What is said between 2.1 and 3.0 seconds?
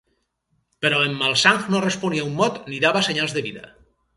un mot ni